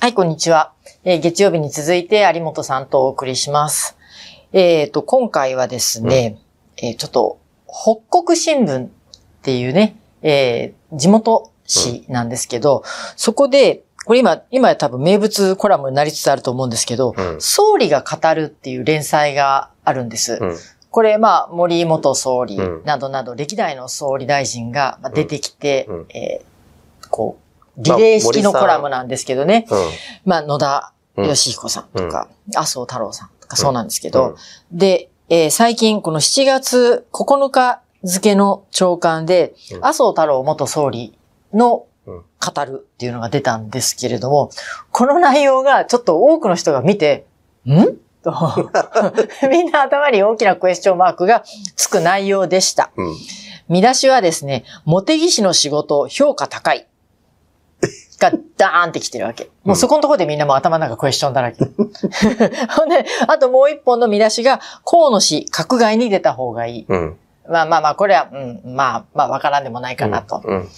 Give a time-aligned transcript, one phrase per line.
[0.00, 0.74] はい、こんにちは。
[1.02, 3.96] えー月曜日に続いて有本さんとお送りします。
[4.52, 6.38] えっ、と、今回はですね、
[6.76, 8.88] えーちょっと、北国新聞っ
[9.42, 12.84] ていうね、えー地元紙なんですけど、
[13.16, 20.38] そこで、これ今、今多分名物コラムになりつつあると思うんですけど、うん総理が語るっていう連載があるんです。
[20.40, 20.56] うん。
[20.90, 27.47] これ、まあ、森元総理うんなどなど、歴代の総理大臣がまあ出てきて、うんうんえーこう、
[27.78, 29.66] リレー式のコラムなんですけどね。
[29.70, 29.78] うん。
[30.24, 34.36] まあ、野田うん義彦さんとか、麻生太郎さんとかそうなんですけうんど、
[34.70, 41.18] で、えー最近この7月9日付の朝刊で、うん麻生太郎元総理
[41.52, 42.22] のうん
[42.54, 44.50] 語るっていうのが出たんですけれども、
[44.92, 47.26] この内容がちょっと多くの人が見て、
[47.66, 47.96] ん？
[48.22, 48.32] と、
[49.50, 51.44] みんな頭に大きなクエスチョンマークが
[51.76, 52.90] つく内容でした。
[52.96, 53.14] うん。
[53.68, 56.86] 見出しはですね、茂木氏の仕事評価高い。
[58.18, 59.50] がダーンってきてるわけ。
[59.64, 61.64] もうそこのところでみんなもう頭の中クエスチョンだらけ。
[62.76, 66.86] ほんで、あともう一本の見出しが、河野氏、閣外に出た方がいい。
[66.88, 67.16] うん。
[67.48, 70.42] まあまあまあ、これは、うん、まあ、まあ、わからんでもないかなと。
[70.44, 70.68] うん。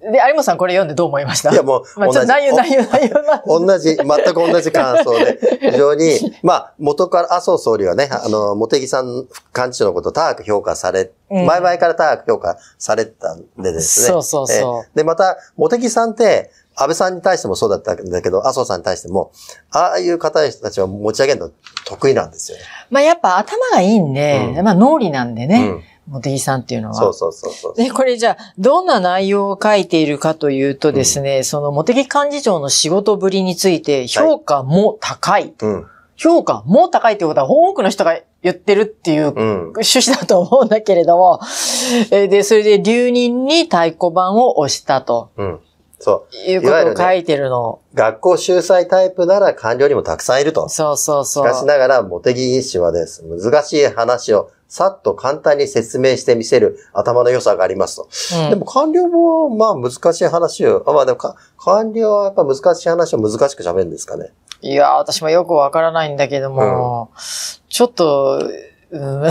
[0.00, 1.50] で、有本さんこれ読んでどう思いました？
[1.50, 3.16] いやもう、 まあ、ちょっと内容、内容、内容
[3.66, 9.26] 同じ、全く同じ感想で、非常に、まあ、元から、麻生総理はね、あの、茂木さん
[9.56, 14.06] 幹事長のことを高く評価され、うん前々から高く評価されてたんでですね。
[14.06, 19.32] そうそうそうええで、また、茂木さんって、安倍さんに対してもそうだったんだけど、麻生さんに対しても、
[19.70, 21.50] ああいう方たちを持ち上げるの
[21.84, 22.64] 得意なんですよね。
[22.90, 25.82] まあやっぱ頭がいいんで、うんまあ脳裏なんでね、うん。
[26.10, 26.94] 茂木さんっていうのは。
[26.94, 27.74] そうそうそうそう。
[27.74, 35.52] で、これじゃあ、どんな内容を書いているかというとですね、その茂木幹事長の仕事ぶりについて評価も高い。
[35.60, 35.86] うん。
[36.16, 39.58] 評価も高いってことは多くの人が言ってるっていううん。
[39.68, 41.40] 趣旨だと思うんだけれども、
[42.10, 45.60] えーで、それで留任に太鼓判を押したとうん。
[45.98, 46.36] そう。
[46.36, 47.80] いうことを書いてるの。
[47.94, 50.68] 学校秀才タイプなら官僚にもたくさんいると。
[50.68, 51.44] そうそうしそう。
[51.44, 53.24] かしながら、茂木氏はです。
[53.24, 58.08] 難しい話をさっと簡単に説明してみせる頭の良さがありますと。
[58.44, 64.32] うんでも官僚も、まあ難しい話を、あまあでもか官僚はやっぱ難しい話を難しく喋るんですかね。
[64.60, 67.10] いやー、私もよくわからないんだけども、
[67.68, 68.40] ちょっと、
[68.90, 69.22] うん、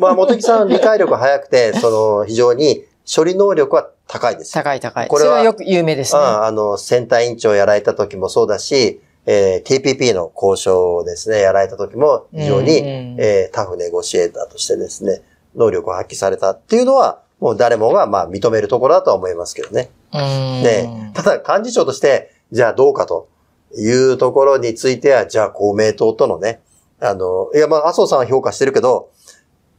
[0.00, 4.52] まあ、茂木さん理解力早くて、 その、非常に処理能力は高いです。
[4.52, 5.08] 高い高い。
[5.08, 6.20] これはそれはよく有名ですね。
[6.20, 15.22] ああの、選対委員長やられた時もそうだし、えー TPP の交渉をですね、やられた時も非常に、うんうんえータフネゴシエーターとしてですね、
[15.54, 19.90] 能力を発揮されたっていうのは、もう誰もがまあ認めるところだとは思いますけどね。
[20.12, 20.20] うん
[20.62, 23.28] ね、ただ幹事長として、じゃあどうかと
[23.76, 26.60] いうところについては、じゃあ公明党とのね、
[27.00, 29.10] あの、いやまあ麻生さんは評価してるけど、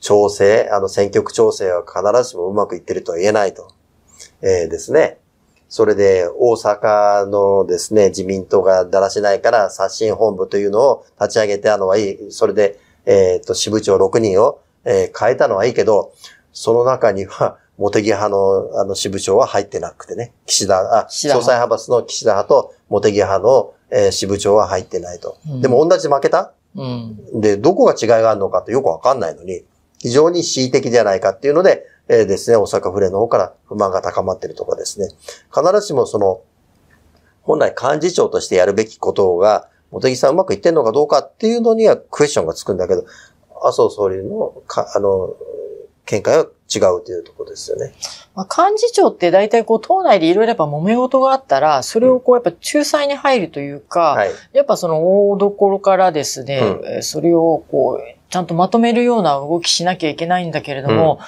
[0.04, 3.72] 調整、あの選挙区調整は必ずしもうまくいってるとは言えないと。
[4.42, 5.18] えーですね。
[5.70, 12.32] それで、大阪のですね、自民党がだらしないから刷新本部というのを立ち上げてあのはいい。
[12.32, 16.14] それで、えっ、と、支部長6人を、えー変えたのはいいけど、
[16.52, 20.34] その中には、茂木派の、あの、支部長は入ってなくてね。
[20.46, 25.38] 岸田、あ、岸田派総裁派閥の岸田派と茂木派の、えー支部長は入ってないと。
[25.50, 26.52] うんでも同じ負けた？
[26.76, 27.42] うん。
[27.42, 29.64] で、どこが違いがあるのかってよくわかんないのに、
[30.04, 35.08] 非常に恣意的じゃないかっていうので、えーですね、大阪府連の方から不満が高まってるとかですね。
[35.50, 36.42] 必ずしもその、
[37.44, 43.06] 本来幹事長としてやるべきことが、茂木さんうまくいってんのかどうかっていうのにはクエスチョンがつくんだけど、
[43.64, 45.38] 麻生総理のか、あの、
[46.06, 47.94] 見解は違うというところですよね。
[48.36, 54.32] まあ、幹事長って大体こう党内でいろいろやっぱ揉め事があったら、それをこうやっぱ仲裁に入るというか、はい。
[54.54, 61.20] やっぱその大所からですね、うんそれをこう、ちゃんとまとめるような動きしなきゃいけないんだけれども、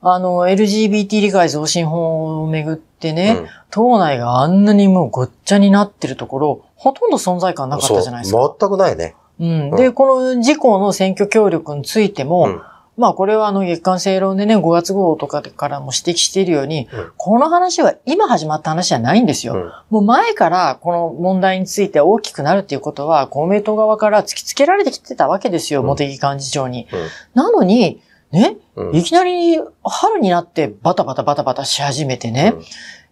[0.00, 8.56] あの、LGBT 理解増進法をめぐってね、党内があんなにもうごっちゃになってるところ、ほとんど存在感なかったじゃないですか。
[8.60, 9.14] 全くないね。
[9.40, 12.48] うん、で、この自公の選挙協力についても、
[12.96, 17.12] まあこれはあの月刊正論でね、5月号とかからも指摘しているように、うん。
[17.16, 19.54] この話は今始まった話じゃないんですよ。
[19.54, 19.72] うん。
[19.90, 25.86] もう前からこの問題について大きくなるっていうことは公明党側から突きつけられてきてたわけですよ、うん。
[25.88, 26.86] 茂木幹事長に。
[26.92, 27.08] うん。
[27.34, 28.00] なのに、
[28.30, 28.96] ね、うん。
[28.96, 32.54] いきなり春になってバタバタバタバタし始めてね、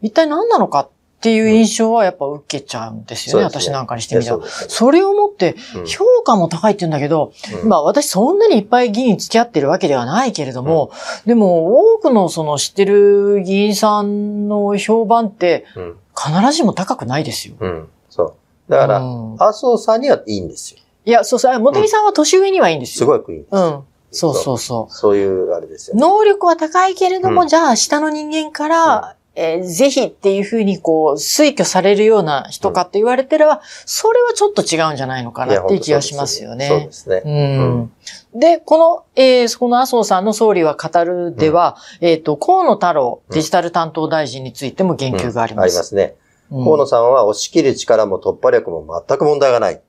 [0.00, 0.90] 一体何なのかっ
[1.22, 7.32] ていう印象はやっぱ受けちゃうんですよね、そうですね私なんかにしてみたらそねそれをもってうん評価も高いって言うんだけど、
[7.62, 10.90] うんまあ私そんなにいっぱい議員付き合ってるわけではないけれども、
[11.24, 15.96] でも多くのその知ってる議員さんの評判ってうん。
[16.14, 17.54] 必ずしも高くないですよ。
[17.58, 17.88] うん。
[18.10, 18.22] そ
[18.68, 18.70] う。
[18.70, 20.80] だから、うん麻生さんにはいいんですよ。
[21.06, 23.06] いや、そうそう、茂木さんは年上にはいいんですすよ。
[23.06, 23.54] ごくいいんです。
[23.56, 23.82] うん。
[24.10, 25.94] そうそうそそういうあれですう。
[25.94, 26.06] よね。
[26.06, 36.68] 能力は高いけれども、うんじゃあ下の人間からえーぜひっていうふうにこう、推挙されるような人かと言われてれば、それはちょっと違うんじゃないのかなっていう気がしますよね。
[36.68, 37.22] そうですね。
[37.24, 37.92] うん
[38.34, 45.64] で、この、えー、そこの麻生さんの総理は語るでは、えっ、と、河野太郎デジタル担当大臣についても言及があります。
[45.64, 46.14] ありますね。
[46.14, 46.22] うん
[46.64, 49.80] 河野さんは押し切る力も突破力も全く問題がない。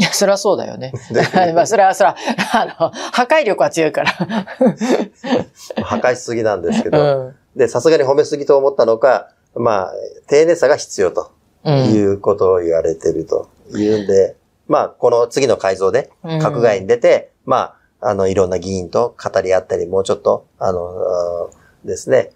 [0.00, 0.92] いや、それはそうだよね。
[1.10, 2.16] でまあ、それは、それは、
[2.52, 4.10] あの、破壊力は強いから。
[5.82, 7.36] 破壊しすぎなんですけうど、ん。
[7.56, 9.92] で、さすがに褒めすぎと思ったのか、まあ、
[10.28, 11.32] 丁寧さが必要と
[11.64, 11.74] うん。
[11.92, 14.36] いうことを言われてるというんで、
[14.68, 21.50] まあ、この次の改造で、うん閣外に出て、まあ、あの、いろんな議員と語り合ったり、もうちょっと、あの、
[21.84, 22.30] ですね、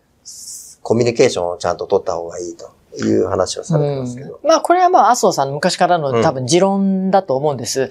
[0.83, 2.73] コミュニケーションをちゃんと取った方がいいと
[3.05, 4.41] いう話をされてますけど。
[4.43, 7.91] うんまあ、これはまあ、麻生さんの昔からの多分持論だと思うんです。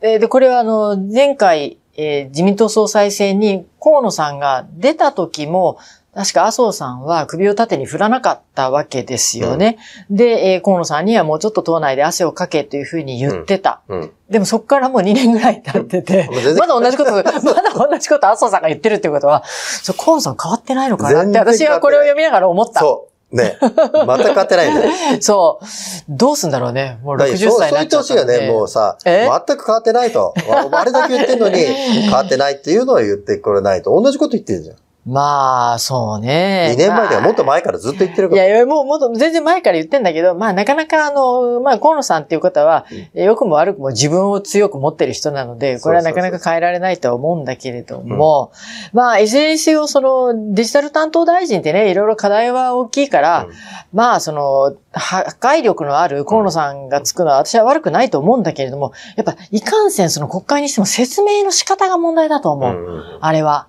[0.00, 5.78] えーで、これはあの、前回、えー自民党総裁選に河野さんが出た時も、
[6.18, 9.78] 確か麻生さんは首を縦に振らなかったわけですよね。
[10.10, 13.82] で、えー河野さんにはもうちょっと党内で汗をかけというふうに言ってた。
[13.86, 14.12] うん。
[14.28, 16.28] でもそこからもう2年ぐらい経ってて
[16.58, 22.80] まだ同じこと、 まだ同じこと麻生さんが言ってるってことは、そう河野さん変わってないのかなって私はこれを読みながら思った。
[22.80, 23.36] そう。
[23.36, 23.56] ね。
[23.60, 24.92] 全く変わってないんだよ。
[25.22, 25.64] そう。
[26.08, 26.98] どうすんだろうね。
[27.04, 28.50] もうだから60そうそう言って歳になっちゃったほしいよね。
[28.50, 29.28] もうさ、え？
[29.46, 30.34] 全く変わってないと。
[30.72, 33.90] あれだけ言ってんのに、変わってないっていうのを言ってくれないと。
[34.00, 34.76] 同じこと言ってるじゃん。
[35.08, 36.72] まあ、そうね。
[36.74, 38.44] 2年前ではもっとま前からずっと言ってるあから。
[38.44, 42.84] いやいや、もう、もっと全然前から言ってんだけど、まあ、なかなかあの、まあ、河野さんっていう方は、
[43.14, 48.52] 良くも悪くも自分を強く持ってる人なので、これはなかなか変えられないとは思うんだけれども、
[48.92, 53.52] まあ、いずれにせよ、その、デジタル担当大臣ってね、いろいろ課題は大きいから、うん
[53.94, 62.74] まあ、その、破壊力のある河野さんがつくのは私は悪くないと思うんだけれども、やっぱ、いかんせんその国会にしても説明の仕方が問題だと思う。
[62.74, 63.68] うんうんあれは。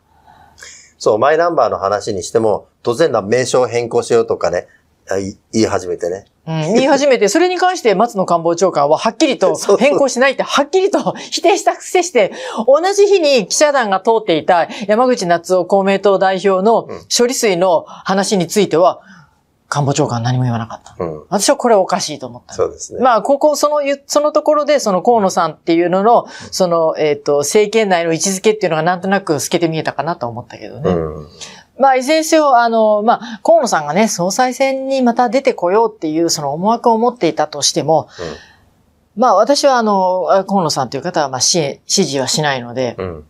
[0.99, 4.67] そう、マイナンバーの話にしても、突然な名称変更しようとかね、
[5.51, 6.25] 言い始めてね。
[6.45, 12.33] うん、言い始めて、それに関して松野官房長官ははっきりと 変更しないって、はっきりと 否定したくせして、
[12.67, 19.01] 同じ日に記者団が通っていた山口夏夫公明党代表のうん処理水の話については、
[19.69, 20.95] 官房長官は何も言わなかった。
[20.97, 21.19] うん。
[21.29, 22.55] 私はこれおかしいと思った。
[22.55, 23.01] そうですね。
[23.01, 30.91] まあ、ここ、そのゆ、そのところで、その河野さんっていうのの、その、えっ、と、政権内の位置づけっていうのがなんとなく透けて見えたかなと思ったけどね。
[30.91, 31.27] うん。
[31.77, 38.09] まあ、いずれにせよ、あの、まあ、河野さんがね、総裁選にまた出てこようっていう、その思惑を持っていたとしても、
[39.15, 43.25] まあ、私は、あの、河野さんという方は、まあ、支支持はしないので、うん。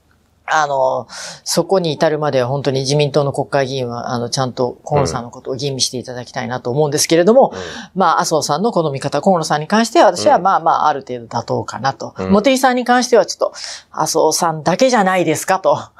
[0.51, 1.07] あの、
[1.43, 7.53] そこに至るまでは本当に自民党の国会議員は、あの、ちゃんと河野さんのことを吟味していただきたいなと思うんですけれども、
[7.95, 12.13] まあ、麻生さんのこの見方、河野さんに関しては、私はうんまあまあ、ある程度妥当かなと。
[12.17, 13.53] うん茂木さんに関しては、ちょっと、
[13.91, 15.75] 麻生さんだけじゃないですかと。
[15.77, 15.91] あ、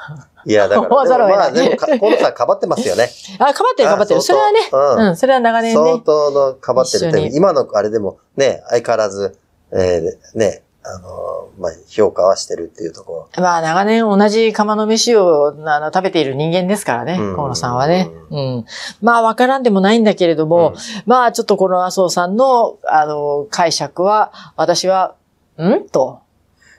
[0.46, 3.10] いや、だから、 でもまあ、でもか、河野さんかばってますよね。
[3.38, 4.20] かばってるかばってる。
[4.20, 6.02] あそれはね、うんうん、それは長年相ね。
[6.06, 9.38] 当のかばってる今のあれでもね、相変わらず、
[9.72, 13.44] えーね、あの、まあ、評価はしてるっていうところ。
[13.44, 18.10] まあ、長年同じ釜の飯をあの食べている人間ですからね、うん河野さんはね。
[18.30, 18.66] うん。
[19.02, 25.16] まあ、わからんでもないんだけれども、うんまあ、ちょっとこの麻生さんの、あの、解釈は、私は、
[25.58, 25.90] ん？
[25.90, 26.22] と、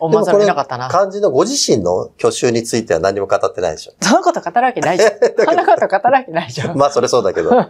[0.00, 0.88] 思わざるを得なかったな。
[0.88, 3.92] 漢字のご自身の挙手については何も語ってないでしょ。
[4.00, 5.10] そんなこと語るわけないじゃん。
[5.20, 6.76] そんなこと語るわけないじゃん。
[6.78, 7.50] まあ、それそうだけど。
[7.50, 7.66] ま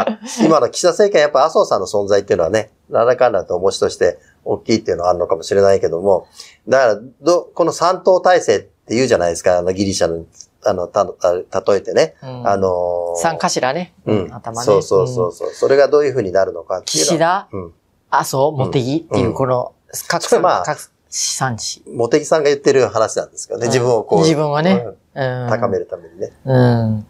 [0.00, 0.06] あ、
[0.44, 6.26] 今の岸田政権、やっぱ麻生さんの存在っていうのはね、なんだかんだと重しとして大きいっていうのはあるのかもしれないけども、
[6.68, 10.24] だから、ど、この三党体制って言うじゃないですか、あのギリシャの、
[10.64, 11.32] あの、た、た
[11.72, 12.14] 例えてね。
[12.22, 13.94] うんあのー三頭ね。
[14.06, 14.34] うん。
[14.34, 14.64] 頭ね。
[14.64, 15.50] そうそうそううそう。
[15.50, 17.04] それがどういうふうになるのかっていう。
[17.04, 17.72] 岸田、うん。
[18.10, 19.72] 麻生、茂木っていうう、んこの、
[20.08, 21.82] 各それまあ各産地。
[21.86, 23.66] 茂木さんが言ってる話なんですけどね。
[23.66, 24.18] 自分をこう。
[24.20, 26.32] 自分をねうんうん高めるためにね。
[26.44, 27.06] うん。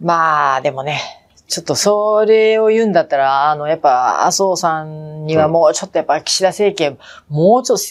[0.00, 1.00] まあ、でもね、
[1.54, 7.84] ちょっとそれを言うんだったら、あの、やっぱ、麻生さんにはもうちょっとやっぱ岸田政権、もうちょっと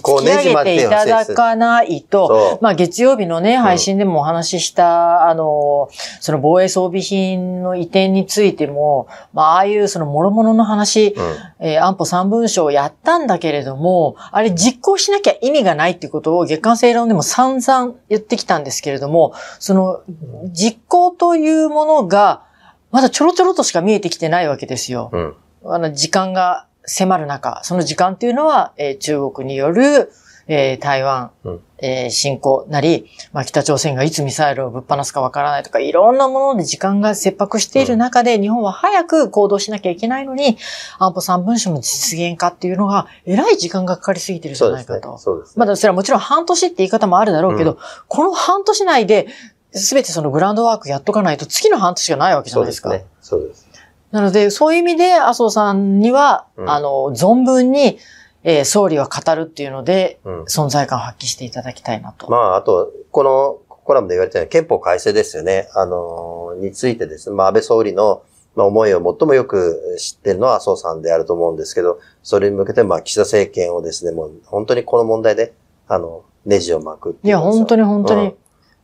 [0.00, 2.58] 突き上げていただかないと。
[2.60, 5.88] まあ月曜日のね、配信でもお話しした、あの、
[6.18, 11.36] その防衛装備品の移転についても、まあああいうその諸々の話、うん。
[11.60, 20.02] えー安保三文書をやったんだけれども、あれ実行しなきゃ意味がないっていうことを月刊正論でも散々言ってきたんですけれども、その
[20.50, 22.47] 実行というものが、
[22.90, 25.10] まだちょろちょろとしか見えてきてないわけですよ。
[25.12, 25.34] うん。
[25.64, 30.10] あの、時間が迫る中、その時間っていうのは、えー中国による、
[30.50, 40.56] えー台湾、うんえー侵攻なり、まあ、北朝鮮がいつミサイルをぶっ放すかわからないとか、いろんなもので時間が切迫している中で、日本は早く行動しなきゃいけないのに、
[40.98, 45.18] 安保三文書の実現化っていうのが、えらい時間がかかりすぎてるじゃないかと。。
[45.18, 45.54] そうですね。
[45.56, 47.78] まだそれはもちろん半年って言い方もあるだろうけど、うん
[48.08, 49.26] この半年内で、
[49.72, 52.90] すべてそのグラウンドワークやっとかないと、次の半年がないわけじゃないですか。
[52.90, 53.10] そうですね。
[53.20, 53.68] そうです。
[54.10, 57.98] なので、そういう意味で、麻生さんには、うんあの、存分に、
[58.44, 60.42] えー総理は語るっていうので、うん。
[60.44, 62.30] 存在感を発揮していただきたいなと。
[62.30, 65.68] まあ、あと、このコラムで言われたように憲法改正ですよね。
[65.74, 68.22] あの、についてですね、まあ、安倍総理の、
[68.54, 75.52] まあ、思いを最もよく知ってるのは麻生さんであると思うんですけど、それに向けて、まあ、岸田政権をですね、もう本当にこの問題で、
[75.86, 77.82] あの、ネジを巻くっていや、本当に。
[77.82, 78.22] に本当に。
[78.22, 78.34] うん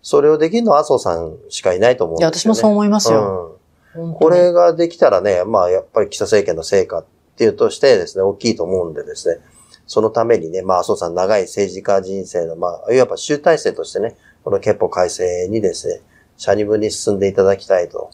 [0.05, 2.55] それをできるのは麻生さんしかいないと思うんいや、ですよ、ね。
[2.55, 3.59] 私もそう思いますよ。
[3.97, 4.15] うん。
[4.15, 7.05] これができたらね、まあやっぱり岸田政権の成果っ
[7.37, 9.39] ていうとしてですね、大きいと思うんでですね、
[9.87, 16.03] そのためにね、まあ麻生さん長い政治家人生の、まあ、いわば集大成としてね、この憲法改正にですね、
[16.37, 18.11] 社に分に進んでいただきたいと、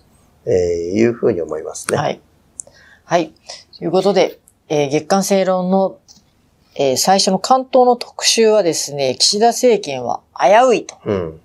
[0.47, 0.53] えー
[0.93, 1.99] いうふうに思いますね。
[1.99, 2.21] はい。
[3.05, 3.33] はい。
[3.77, 5.99] ということで、えー月刊正論の、
[6.77, 10.97] えー最初の関東の特集はですね、岸田政権は危ういと。
[11.05, 11.41] うん。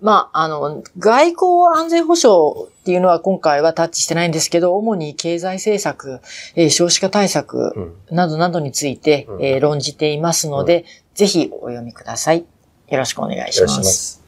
[0.00, 6.20] まあ、あの、外交安全保障っていうのは今回はタッチしてないんですけど、主に経済政策、
[6.54, 8.16] えー少子化対策うん。
[8.16, 12.44] などなどについて、うんえー論じていますので、ぜひお読みください。
[12.88, 13.68] よろしくお願いしま。
[13.68, 14.27] す。